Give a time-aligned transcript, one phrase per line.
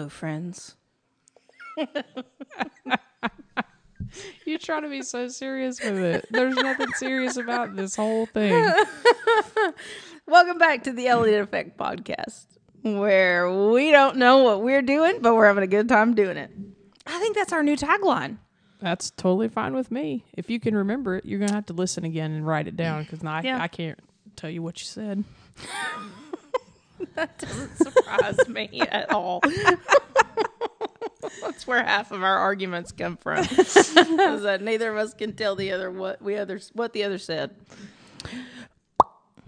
[0.00, 0.76] Hello, friends.
[4.46, 6.24] You're trying to be so serious with it.
[6.30, 8.72] There's nothing serious about this whole thing.
[10.26, 12.46] Welcome back to the Elliot Effect podcast,
[12.80, 16.50] where we don't know what we're doing, but we're having a good time doing it.
[17.06, 18.38] I think that's our new tagline.
[18.80, 20.24] That's totally fine with me.
[20.32, 23.02] If you can remember it, you're gonna have to listen again and write it down
[23.02, 23.60] because I, Yeah.
[23.62, 23.98] I can't
[24.34, 25.24] tell you what you said.
[27.14, 29.42] That doesn't surprise me at all.
[31.42, 33.38] That's where half of our arguments come from.
[33.44, 37.18] Is that neither of us can tell the other what we others what the other
[37.18, 37.50] said.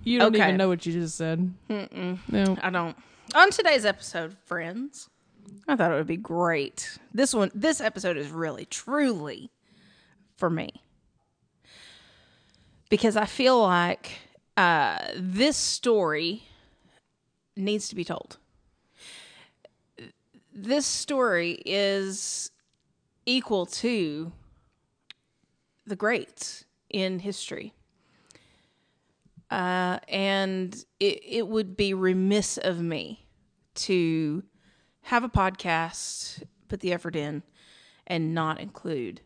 [0.04, 0.44] You don't Okay.
[0.44, 1.52] even know what you just said.
[1.70, 2.18] Mm-mm.
[2.28, 2.56] No.
[2.62, 2.96] I don't.
[3.34, 5.08] On today's episode, friends,
[5.68, 6.98] I thought it would be great.
[7.14, 9.50] This one, this episode is really, truly
[10.36, 10.70] for me
[12.90, 14.12] because I feel like
[14.56, 16.42] uh, this story
[17.56, 18.38] needs to be told.
[20.54, 22.50] This story is
[23.24, 24.32] equal to
[25.86, 27.72] the greats in history.
[29.50, 33.26] Uh, and it, it would be remiss of me
[33.74, 34.42] to
[35.02, 37.42] have a podcast, put the effort in,
[38.06, 39.20] and not include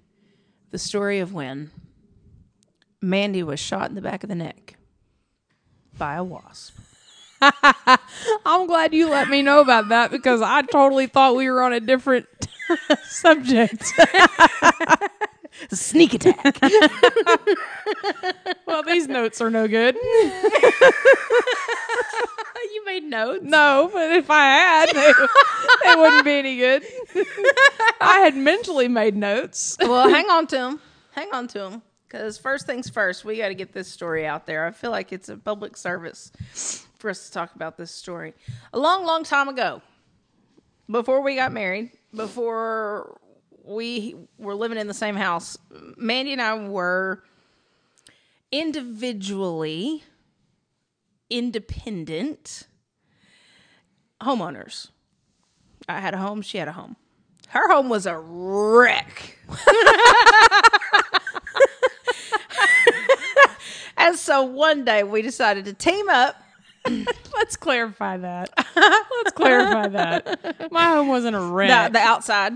[0.71, 1.71] the story of when
[3.01, 4.77] Mandy was shot in the back of the neck
[5.97, 6.77] by a wasp.
[8.47, 11.73] I'm glad you let me know about that because I totally thought we were on
[11.73, 12.27] a different
[13.05, 13.85] subject.
[15.71, 16.59] Sneak attack.
[18.67, 19.95] well, these notes are no good.
[19.95, 20.31] you
[22.85, 23.43] made notes.
[23.43, 25.13] No, but if I had, they,
[25.85, 26.85] they wouldn't be any good.
[28.01, 29.77] I had mentally made notes.
[29.81, 30.81] well, hang on to them.
[31.13, 31.83] Hang on to them.
[32.07, 34.67] Because first things first, we got to get this story out there.
[34.67, 38.35] I feel like it's a public service for us to talk about this story.
[38.73, 39.83] A long, long time ago,
[40.91, 43.19] before we got married, before
[43.65, 45.59] we were living in the same house,
[45.97, 47.23] Mandy and I were
[48.53, 50.05] individually
[51.29, 52.69] independent
[54.21, 54.91] homeowners.
[55.89, 56.97] I had a home, she had a home.
[57.49, 59.39] Her home was a wreck.
[63.97, 66.43] and so one day we decided to team up.
[67.35, 68.51] Let's clarify that.
[68.77, 70.71] Let's clarify that.
[70.73, 71.93] My home wasn't a wreck.
[71.93, 72.53] The, the outside.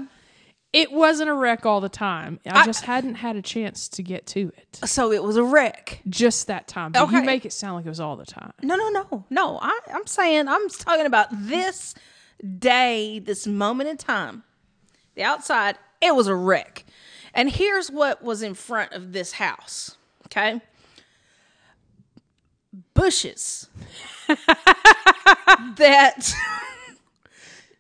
[0.73, 2.41] it wasn't a wreck all the time.
[2.47, 4.81] I, just hadn't had a chance to get to it.
[4.85, 6.01] So it was a wreck.
[6.09, 6.93] Just that time.
[6.93, 7.27] But you Okay.
[7.27, 8.53] make it sound like it was all the time.
[8.63, 9.59] No, no, no, no.
[9.61, 11.95] I, I'm saying I'm talking about this
[12.59, 14.45] day, this moment in time.
[15.15, 16.85] The outside, it was a wreck.
[17.35, 19.97] And here's what was in front of this house.
[20.27, 20.61] Okay.
[22.95, 23.69] Bushes
[25.77, 26.35] that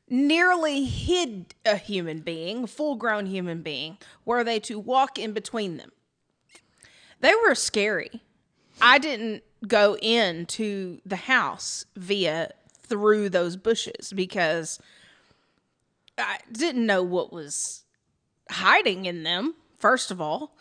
[0.09, 5.77] nearly hid a human being, full grown human being, were they to walk in between
[5.77, 5.93] them.
[7.21, 8.23] They were scary.
[8.81, 12.51] I didn't go into the house via
[12.83, 14.81] through those bushes because
[16.19, 17.85] I didn't know what was
[18.51, 20.57] hiding in them, first of all.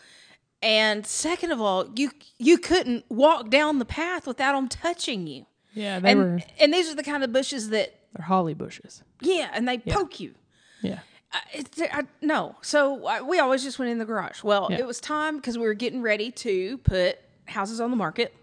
[0.61, 5.45] And second of all, you you couldn't walk down the path without them touching you.
[5.73, 9.03] Yeah, they And were and these are the kind of bushes that they're holly bushes.
[9.21, 10.33] yeah, and they poke you.
[10.81, 10.99] Yeah.
[11.31, 14.43] Uh, I- It's, I, no, so I, we always just went in the garage.
[14.43, 14.79] Well, Yeah.
[14.79, 18.33] it was time because we were getting ready to put houses on the market,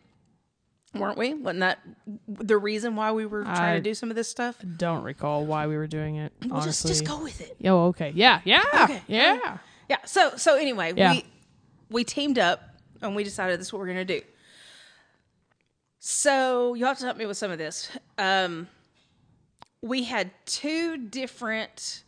[0.94, 1.34] weren't we?
[1.34, 1.80] Wasn't that
[2.28, 4.56] the reason why we were trying to do some of this stuff?
[4.76, 6.32] Don't recall why we were doing it.
[6.42, 6.88] Well, just honestly.
[6.90, 7.56] just go with it.
[7.64, 8.12] Oh, okay.
[8.14, 8.40] Yeah.
[8.44, 8.62] Yeah.
[8.84, 9.02] Okay.
[9.08, 9.58] Yeah.
[9.90, 9.96] Yeah.
[10.04, 11.12] So so anyway, Yeah.
[11.12, 11.24] we
[11.90, 12.60] we teamed up
[13.02, 14.20] and we decided this is what we're gonna do.
[16.08, 17.90] So you have to help me with some of this.
[18.16, 18.68] Um,
[19.82, 22.04] we had two different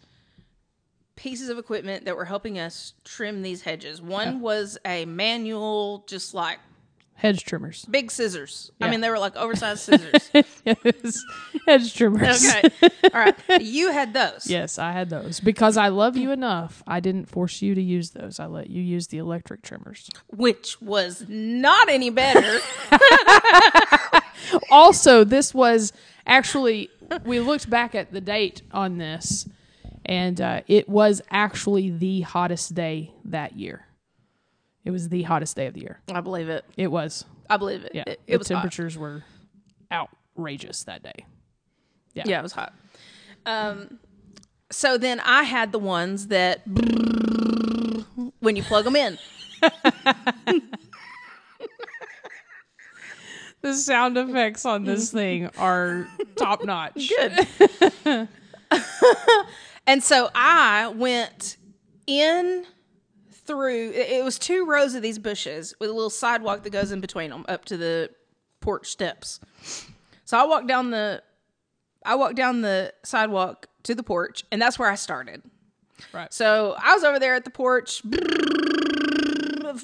[1.16, 4.00] pieces of equipment that were helping us trim these hedges.
[4.00, 6.60] One was a manual, just like
[7.18, 7.84] Hedge trimmers.
[7.90, 8.70] big scissors.
[8.80, 10.30] I mean, they were like oversized scissors.
[10.64, 11.24] yes.
[11.66, 12.46] Hedge trimmers.
[12.46, 12.70] okay.
[13.12, 13.34] All right.
[13.60, 14.46] You had those.
[14.46, 16.80] Yes, I had those because I love you enough.
[16.86, 18.38] I didn't force you to use those.
[18.38, 20.08] I let you use the electric trimmers.
[20.28, 22.60] Which was not any better.
[24.70, 25.92] Also, this was
[26.26, 26.88] actually
[27.24, 29.46] we looked back at the date on this,
[30.06, 33.84] and uh, it was actually the hottest day that year.
[34.88, 36.00] It was the hottest day of the year.
[36.14, 36.64] I believe it.
[36.78, 37.26] It was.
[37.50, 37.92] I believe it.
[37.94, 38.54] Yeah, It, the it was hot.
[38.54, 39.22] temperatures were
[39.92, 41.26] outrageous that day.
[42.14, 42.72] Yeah, yeah, it was hot.
[43.44, 43.98] Um,
[44.70, 46.62] so then I had the ones that
[48.40, 49.18] when you plug them in.
[53.60, 57.10] The sound effects on this thing are top notch.
[57.10, 58.28] Good.
[59.86, 61.56] And so I went
[62.06, 62.64] in
[63.48, 67.00] through it was two rows of these bushes with a little sidewalk that goes in
[67.00, 68.10] between them up to the
[68.60, 69.40] porch steps.
[70.24, 71.22] So I walked down the
[72.04, 75.42] I walked down the sidewalk to the porch and that's where I started.
[76.12, 76.32] Right.
[76.32, 78.02] So I was over there at the porch.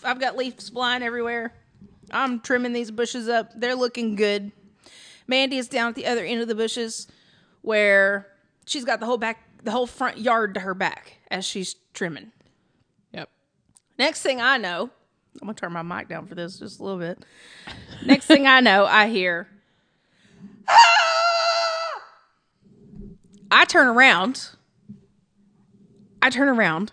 [0.05, 1.55] I've got leaves flying everywhere.
[2.13, 3.51] I'm trimming these bushes up.
[3.57, 4.53] They're looking good.
[5.27, 7.09] Mandy is down at the other end of the bushes
[7.63, 8.29] where
[8.67, 12.31] she's got the whole back the whole front yard to her back as she's trimming.
[13.99, 14.91] Next thing I know,
[15.41, 17.25] I'm gonna turn my mic down for this just a little bit.
[18.05, 19.49] Next thing I know, I hear.
[20.69, 22.03] "Ah!"
[23.51, 24.51] I turn around.
[26.21, 26.93] I turn around.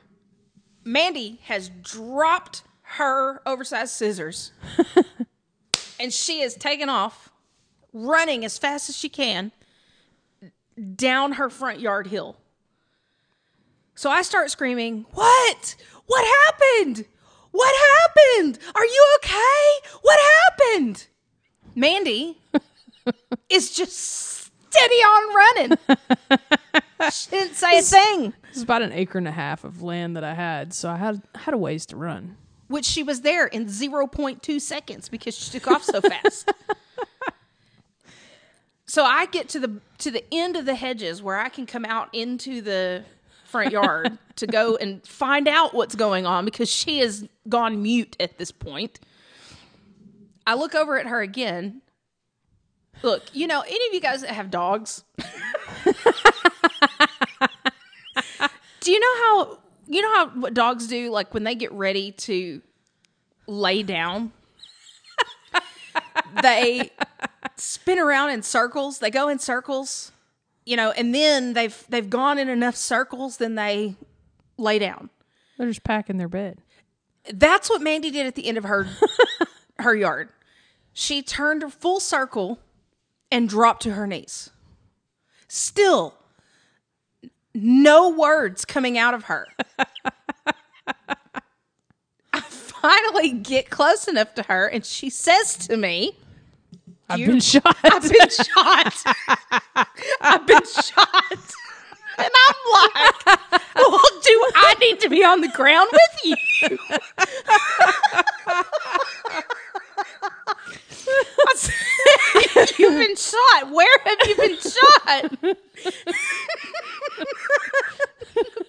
[0.84, 4.52] Mandy has dropped her oversized scissors,
[6.00, 7.32] and she is taken off,
[7.94, 9.52] running as fast as she can
[10.96, 12.36] down her front yard hill.
[13.96, 15.76] So I start screaming, What?
[16.12, 17.06] What happened?
[17.52, 18.60] What happened?
[18.76, 19.90] Are you okay?
[20.02, 20.20] What
[20.50, 21.08] happened?
[21.74, 22.38] Mandy
[23.50, 25.78] is just steady on running.
[27.14, 30.26] she didn't say a thing, It's about an acre and a half of land that
[30.26, 32.36] I had, so I had had a ways to run.
[32.68, 36.52] which she was there in 0.2 seconds because she took off so fast.
[38.86, 41.86] so I get to the to the end of the hedges where I can come
[41.86, 43.06] out into the
[43.52, 48.16] front yard to go and find out what's going on because she has gone mute
[48.20, 49.00] at this point.
[50.48, 51.82] I look over at her again.
[53.04, 55.04] Look, you know, any of you guys that have dogs,
[58.80, 59.58] do you know how
[59.88, 62.62] you know how what dogs do like when they get ready to
[63.48, 64.32] lay down?
[66.42, 66.92] they
[67.58, 69.00] spin around in circles.
[69.00, 70.12] They go in circles,
[70.66, 73.96] you know, and then they've they've gone in enough circles, then they
[74.58, 75.10] lay down.
[75.58, 76.60] They're just packing their bed.
[77.32, 78.88] That's what Mandy did at the end of her
[79.80, 80.30] her yard.
[80.94, 82.60] She turned a full circle
[83.32, 84.50] and dropped to her knees.
[85.48, 86.16] Still
[87.54, 89.48] no words coming out of her.
[92.34, 96.18] I finally get close enough to her and she says to me,
[97.12, 97.78] I've been shot.
[97.84, 99.04] I've been shot.
[100.22, 101.38] I've been shot.
[102.18, 103.26] And I'm like,
[103.76, 106.36] well, do I need to be on the ground with you?
[112.78, 113.72] You've been shot.
[113.72, 115.32] Where have you been shot?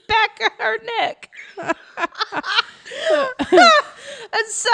[0.08, 1.28] Back of her neck.
[1.58, 1.74] and
[4.48, 4.70] so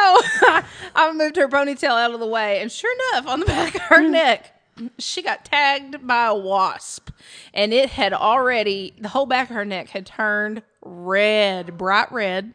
[0.95, 3.83] I moved her ponytail out of the way, and sure enough, on the back of
[3.83, 4.11] her mm.
[4.11, 4.55] neck,
[4.99, 7.11] she got tagged by a wasp,
[7.53, 12.55] and it had already the whole back of her neck had turned red, bright red.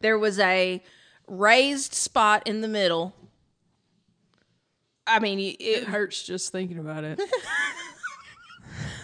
[0.00, 0.82] There was a
[1.26, 3.14] raised spot in the middle.
[5.06, 7.20] I mean, it, It hurts just thinking about it.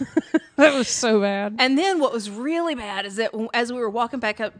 [0.56, 1.56] that was so bad.
[1.58, 4.54] And then what was really bad is that as we were walking back up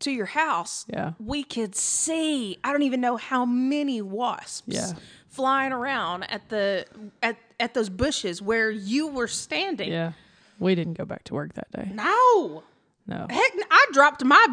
[0.00, 1.12] to your house, Yeah.
[1.18, 4.92] we could see I don't even know how many wasps Yeah.
[5.28, 6.86] flying around at the
[7.22, 9.90] at at those bushes where you were standing.
[9.92, 10.12] Yeah.
[10.58, 11.90] We didn't go back to work that day.
[11.94, 12.62] No.
[13.10, 13.26] No.
[13.28, 14.46] Heck, I dropped my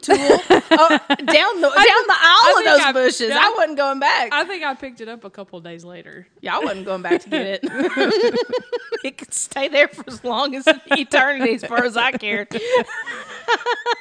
[0.00, 0.18] tool uh,
[1.08, 3.28] down the down the aisle of those I- bushes.
[3.30, 3.40] yeah.
[3.42, 4.32] I wasn't going back.
[4.32, 6.28] I think I picked it up a couple days later.
[6.40, 7.60] yeah, I wasn't going back to get it.
[9.04, 12.48] it could stay there for as long as eternity, as far as I cared.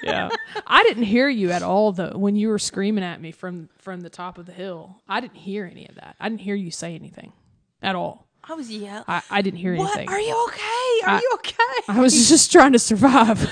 [0.03, 0.29] Yeah.
[0.67, 4.01] I didn't hear you at all though when you were screaming at me from from
[4.01, 4.97] the top of the hill.
[5.07, 6.15] I didn't hear any of that.
[6.19, 7.33] I didn't hear you say anything
[7.81, 8.27] at all.
[8.47, 9.03] I was yelling.
[9.07, 9.97] I, I didn't hear What?
[9.97, 10.09] anything.
[10.09, 11.07] Are you okay?
[11.09, 11.53] Are I- you okay?
[11.89, 13.39] I was just trying to survive.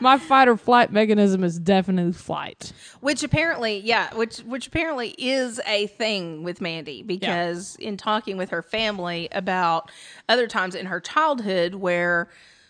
[0.00, 2.72] My fight or flight mechanism is definitely flight.
[3.00, 8.50] Which apparently, yeah, which which apparently is a thing with Mandy because in talking with
[8.50, 9.90] her family about
[10.28, 12.28] other times in her childhood where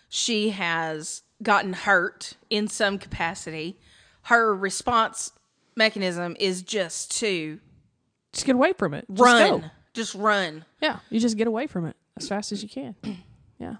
[0.09, 3.77] she has gotten hurt in some capacity,
[4.23, 5.31] her response
[5.77, 7.59] mechanism is just to
[8.33, 9.05] Just get away from it.
[9.09, 9.65] Just run, go.
[9.93, 10.65] just run.
[10.81, 12.95] Yeah, you just get away from it as fast as you can.
[13.59, 13.77] Yeah.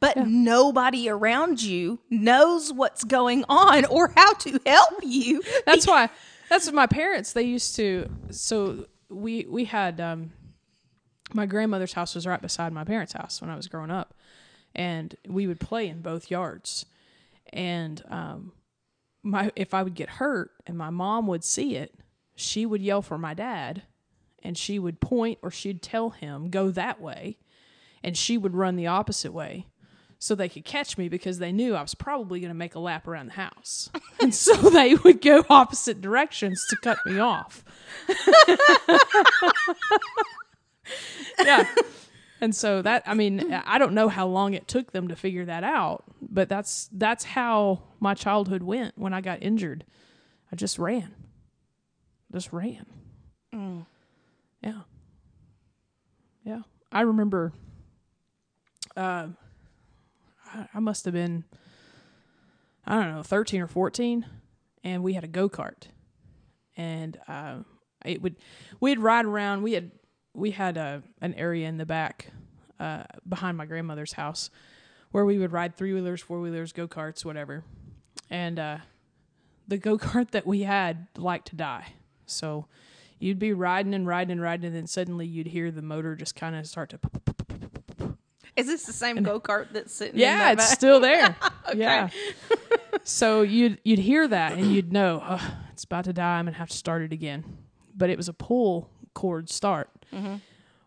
[0.00, 5.40] But nobody around you knows what's going on or how to help you.
[5.66, 6.10] That's why
[6.48, 10.32] that's what my parents they used to so we we had um
[11.32, 14.14] my grandmother's house was right beside my parents' house when I was growing up.
[14.74, 16.86] And we would play in both yards.
[17.52, 18.50] And um
[19.22, 21.94] my if I would get hurt and my mom would see it,
[22.34, 23.82] she would yell for my dad
[24.42, 27.38] and she would point or she'd tell him go that way
[28.02, 29.66] and she would run the opposite way
[30.22, 32.78] so they could catch me because they knew I was probably going to make a
[32.78, 33.88] lap around the house.
[34.20, 37.64] and so they would go opposite directions to cut me off.
[41.42, 41.66] yeah.
[42.42, 45.46] And so that I mean, I don't know how long it took them to figure
[45.46, 49.84] that out, but that's that's how my childhood went when I got injured.
[50.52, 51.14] I just ran.
[52.32, 52.86] Just ran.
[54.62, 54.80] Yeah.
[56.44, 56.62] Yeah.
[56.92, 57.52] I remember
[58.96, 59.28] uh
[60.52, 61.44] I, I must have been
[62.86, 64.26] I don't know, 13 or 14
[64.82, 65.84] and we had a go-kart.
[66.76, 67.58] And uh
[68.04, 68.36] it would
[68.80, 69.62] we'd ride around.
[69.62, 69.90] We had
[70.34, 72.28] we had a an area in the back
[72.78, 74.48] uh, behind my grandmother's house
[75.12, 77.64] where we would ride three wheelers, four wheelers, go karts, whatever.
[78.30, 78.78] And uh,
[79.68, 81.94] the go kart that we had liked to die,
[82.26, 82.66] so
[83.18, 86.34] you'd be riding and riding and riding, and then suddenly you'd hear the motor just
[86.36, 86.98] kind of start to.
[88.56, 90.14] Is this the same go kart that's sitting?
[90.14, 90.76] in Yeah, it's back?
[90.78, 91.36] still there.
[91.74, 92.08] Yeah.
[93.04, 96.38] so you'd you'd hear that and you'd know "Ugh, it's about to die.
[96.40, 97.44] I'm gonna have to start it again.
[97.96, 99.88] But it was a pull cord start.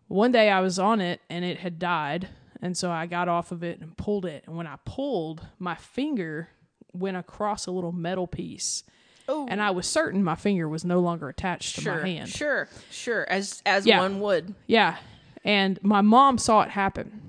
[0.08, 2.28] One day I was on it and it had died,
[2.64, 4.42] and so I got off of it and pulled it.
[4.48, 6.48] And when I pulled, my finger
[6.92, 8.82] went across a little metal piece,
[9.28, 12.28] Oh, and I was certain my finger was no longer attached to sure, my hand.
[12.28, 13.24] sure, sure.
[13.30, 14.00] As as Yeah.
[14.00, 14.54] one would.
[14.66, 14.96] Yeah.
[15.44, 17.20] And my mom saw it happen.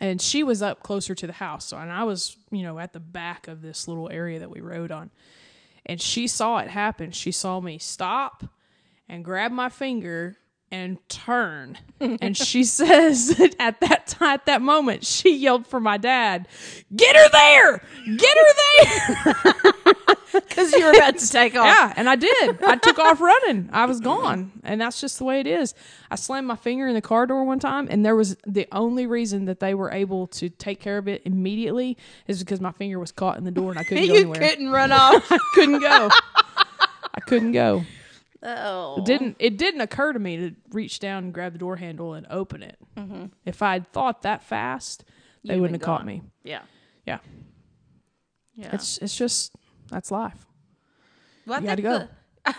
[0.00, 1.66] And she was up closer to the house.
[1.66, 4.60] So, and I was, you know, at the back of this little area that we
[4.60, 5.10] rode on.
[5.86, 7.12] And she saw it happen.
[7.12, 8.44] She saw me stop
[9.08, 10.36] and grab my finger
[10.74, 11.78] and turn.
[12.00, 16.48] and she says that at that time, at that moment, she yelled for my dad,
[16.94, 17.82] "Get her there!
[18.16, 18.54] Get her
[18.84, 19.72] there!"
[20.34, 21.64] Because you were about to take off.
[21.64, 22.60] Yeah, and I did.
[22.64, 23.70] I took off running.
[23.72, 25.74] I was gone, and that's just the way it is.
[26.10, 29.06] I slammed my finger in the car door one time, and there was the only
[29.06, 32.98] reason that they were able to take care of it immediately is because my finger
[32.98, 34.40] was caught in the door and I couldn't go you anywhere.
[34.40, 35.30] couldn't run off.
[35.54, 36.08] couldn't go.
[37.14, 37.84] I couldn't go.
[38.44, 39.36] Oh, It didn't.
[39.38, 42.62] It didn't occur to me to reach down and grab the door handle and open
[42.62, 42.76] it.
[43.44, 45.04] If I'd thought that fast,
[45.44, 46.22] they You'd wouldn't have been caught me.
[46.42, 46.62] Yeah,
[47.06, 47.18] Yeah,
[48.54, 48.70] yeah.
[48.74, 49.52] it's it's just
[49.90, 50.46] that's life.
[51.46, 52.08] Well, I you gotta
[52.46, 52.56] think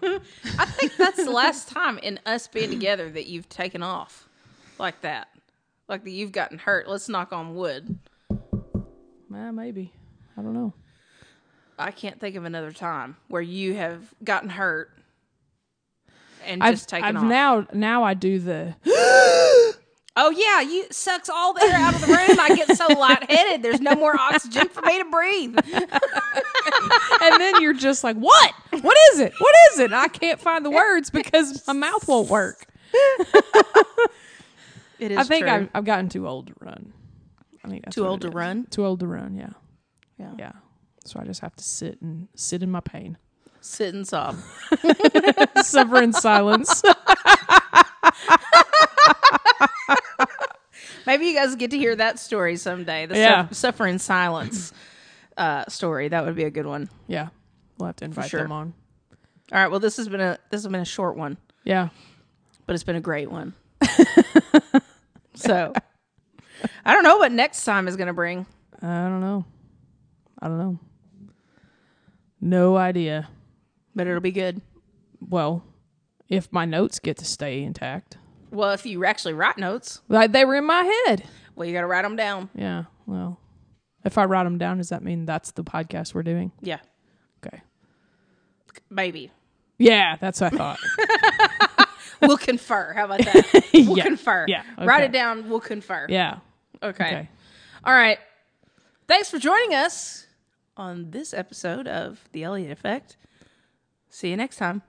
[0.00, 0.22] the-
[0.58, 4.28] I think that's the last time in us being together that you've taken off
[4.78, 5.28] like that,
[5.88, 6.88] like that you've gotten hurt.
[6.88, 7.98] Let's knock on wood.
[9.30, 9.92] Well, maybe.
[10.36, 10.72] I don't know.
[11.78, 14.90] I can't think of another time where you have gotten hurt
[16.48, 17.22] and I've, just taken I've off.
[17.24, 18.74] now now I do the
[20.16, 22.40] oh yeah, you sucks all the air out of the room.
[22.40, 23.62] I get so lightheaded.
[23.62, 25.56] There's no more oxygen for me to breathe.
[25.74, 28.52] and then you're just like, what?
[28.80, 29.32] What is it?
[29.38, 29.84] What is it?
[29.86, 32.66] And I can't find the words because my mouth won't work.
[34.98, 35.46] It is I think.
[35.46, 36.92] I've, I've gotten too old to run.
[37.64, 38.34] I think that's too old to is.
[38.34, 38.66] run.
[38.70, 39.36] Too old to run.
[39.36, 39.50] Yeah,
[40.18, 40.32] Yeah.
[40.38, 40.52] yeah.
[41.04, 43.16] So I just have to sit and sit in my pain,
[43.68, 44.38] Sit and sob.
[45.62, 46.82] suffer in silence.
[51.06, 53.06] Maybe you guys get to hear that story someday.
[53.06, 53.42] The Yeah.
[53.48, 54.72] suff- suffer in silence
[55.36, 56.08] uh, story.
[56.08, 56.88] That would be a good one.
[57.06, 57.28] Yeah,
[57.78, 58.40] we'll have to invite sure.
[58.42, 58.72] them on.
[59.52, 59.70] All right.
[59.70, 61.88] Well, this has been a this has been a short one, Yeah,
[62.66, 63.54] but it's been a great one.
[65.34, 65.72] so
[66.84, 68.44] I don't know what next time is going to bring.
[68.82, 69.44] I don't know.
[70.40, 70.78] I don't know.
[72.40, 73.28] No idea.
[73.98, 74.62] But it'll be good.
[75.20, 75.64] Well,
[76.28, 78.16] if my notes get to stay intact,
[78.52, 81.24] Well, if you actually write notes, like they were in my head.
[81.56, 82.48] well, you got to write them down.
[82.54, 82.84] Yeah.
[83.06, 83.40] Well,
[84.04, 86.52] if I write them down, does that mean that's the podcast we're doing?
[86.62, 86.78] Yeah,
[87.44, 87.60] Okay.
[88.88, 89.32] maybe.
[89.78, 90.78] Yeah, that's what I thought.
[92.20, 92.92] We'll confer.
[92.94, 93.64] How about that?
[93.72, 94.02] We'll Yeah.
[94.04, 94.44] confer.
[94.48, 95.48] Yeah, Write it down.
[95.48, 96.06] We'll confer.
[96.08, 96.38] yeah.
[96.82, 97.04] Okay.
[97.06, 97.28] Okay.
[97.84, 98.18] All right.
[99.06, 100.26] Thanks for joining us
[100.76, 103.16] on this episode of The Elliot Effect.
[104.10, 104.82] See you next time.